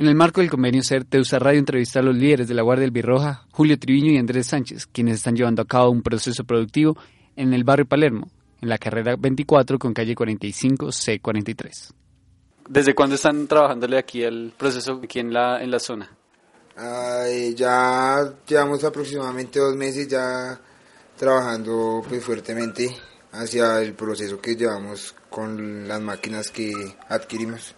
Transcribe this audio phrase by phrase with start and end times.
[0.00, 2.84] En el marco del convenio CER, Teusa Radio entrevista a los líderes de la Guardia
[2.84, 6.96] del Birroja, Julio Triviño y Andrés Sánchez, quienes están llevando a cabo un proceso productivo
[7.36, 8.30] en el barrio Palermo,
[8.62, 11.92] en la carrera 24 con calle 45 C43.
[12.66, 16.10] ¿Desde cuándo están trabajándole aquí el proceso aquí en la, en la zona?
[17.54, 20.58] ya llevamos aproximadamente dos meses ya
[21.14, 22.88] trabajando pues fuertemente
[23.32, 26.72] hacia el proceso que llevamos con las máquinas que
[27.06, 27.74] adquirimos.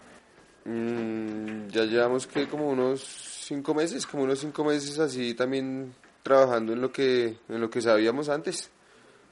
[0.65, 6.73] Mm, ya llevamos que como unos cinco meses, como unos cinco meses así también trabajando
[6.73, 8.70] en lo que en lo que sabíamos antes.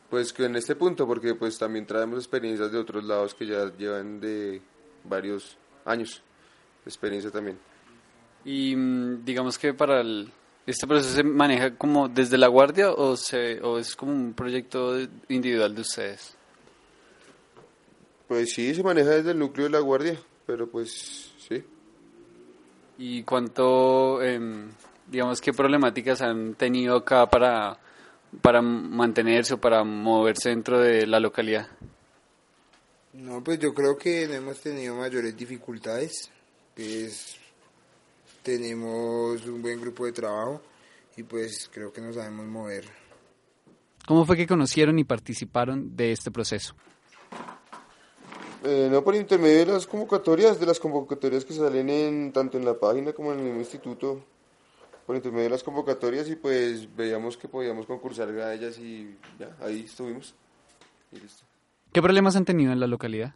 [0.09, 3.71] Pues que en este punto, porque pues también traemos experiencias de otros lados que ya
[3.79, 4.61] llevan de
[5.05, 6.21] varios años
[6.85, 7.59] experiencia también.
[8.45, 10.03] Y mm, digamos que para
[10.67, 14.99] este proceso se maneja como desde la guardia o, se, o es como un proyecto
[15.29, 16.37] individual de ustedes.
[18.27, 20.19] Pues sí, se maneja desde el núcleo de la guardia
[20.51, 21.63] pero pues sí.
[22.99, 24.69] ¿Y cuánto, em,
[25.07, 27.79] digamos, qué problemáticas han tenido acá para,
[28.43, 31.69] para mantenerse o para moverse dentro de la localidad?
[33.13, 36.29] No, pues yo creo que no hemos tenido mayores dificultades.
[36.75, 37.37] Pues
[38.43, 40.63] tenemos un buen grupo de trabajo
[41.17, 42.87] y pues creo que nos sabemos mover.
[44.05, 46.75] ¿Cómo fue que conocieron y participaron de este proceso?
[48.63, 52.65] Eh, no por intermedio de las convocatorias, de las convocatorias que salen en, tanto en
[52.65, 54.21] la página como en el mismo instituto,
[55.07, 59.57] por intermedio de las convocatorias y pues veíamos que podíamos concursar a ellas y ya,
[59.61, 60.35] ahí estuvimos.
[61.93, 63.35] ¿Qué problemas han tenido en la localidad?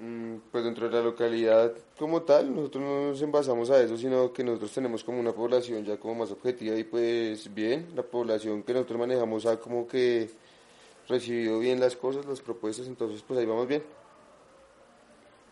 [0.00, 4.32] Mm, pues dentro de la localidad como tal, nosotros no nos envasamos a eso, sino
[4.32, 8.62] que nosotros tenemos como una población ya como más objetiva y pues bien, la población
[8.62, 10.30] que nosotros manejamos ha como que
[11.08, 13.82] recibido bien las cosas, las propuestas, entonces pues ahí vamos bien.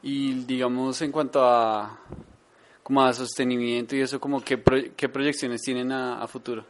[0.07, 1.99] Y digamos en cuanto a
[2.83, 4.63] como a sostenimiento y eso, como qué,
[4.95, 6.63] qué proyecciones tienen a, futuro.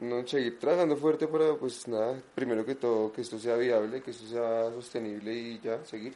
[0.00, 4.10] No, seguir trabajando fuerte para, pues nada, primero que todo, que esto sea viable, que
[4.10, 6.14] esto sea sostenible y ya, seguir.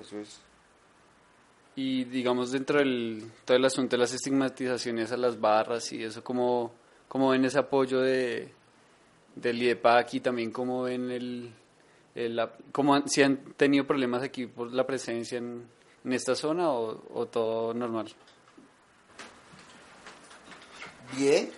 [0.00, 0.40] Eso es.
[1.76, 6.24] Y digamos dentro del todo el asunto de las estigmatizaciones a las barras y eso,
[6.24, 6.72] ¿cómo,
[7.08, 8.54] cómo ven ese apoyo de,
[9.36, 11.52] del IEPAC y también cómo ven el,
[12.72, 15.68] ¿cómo si han tenido problemas aquí por la presencia en,
[16.04, 18.12] esta zona o, todo normal?
[21.16, 21.50] Bien.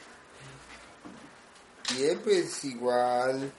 [1.96, 3.52] Bien, pues igual,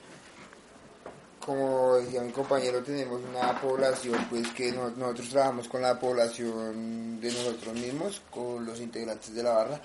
[1.38, 7.28] como decía mi compañero, tenemos una población, pues que nosotros trabajamos con la población de
[7.28, 9.80] nosotros mismos, con los integrantes de la barra,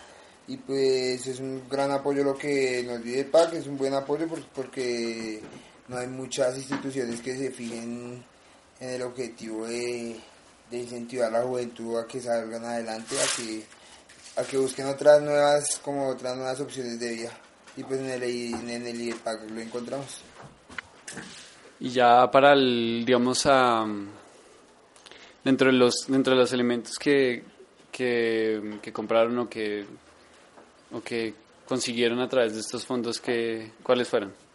[0.47, 3.93] y pues es un gran apoyo lo que nos dio el PAC, es un buen
[3.93, 5.43] apoyo porque
[5.89, 8.23] no hay muchas instituciones que se fijen
[8.79, 10.19] en el objetivo de,
[10.71, 13.63] incentivar a la juventud a que salgan adelante, a que,
[14.39, 17.31] a que busquen otras nuevas, como otras nuevas opciones de vida.
[17.75, 20.21] Y pues en el, en el IEPAC lo encontramos.
[21.79, 23.85] Y ya para el, digamos, a,
[25.43, 27.43] dentro, de los, dentro de los elementos que,
[27.91, 29.87] que, que compraron o que,
[30.91, 31.33] o que
[31.65, 34.48] consiguieron a través de estos fondos, que, ¿cuáles fueron?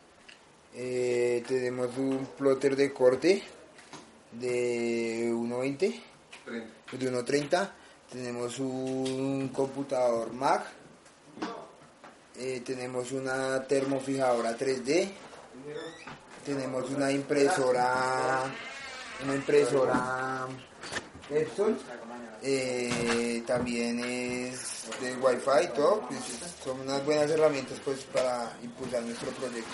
[0.76, 3.42] Eh, tenemos un plotter de corte
[4.32, 6.00] de 1.20,
[6.98, 7.70] de 1.30.
[8.10, 10.66] Tenemos un computador Mac.
[12.36, 15.10] Eh, tenemos una termofijadora 3D.
[16.44, 18.42] Tenemos una impresora,
[19.22, 20.46] una impresora
[21.30, 21.78] Epson.
[22.42, 26.00] Eh, también es de Wi-Fi, todo.
[26.00, 26.20] Pues,
[26.62, 29.70] son unas buenas herramientas pues para impulsar nuestro proyecto.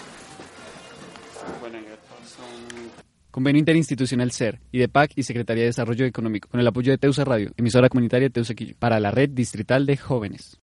[3.30, 7.52] Convenio Interinstitucional CER, IDEPAC y Secretaría de Desarrollo Económico, con el apoyo de Teusa Radio,
[7.56, 10.58] emisora comunitaria Teusa para la red distrital de jóvenes.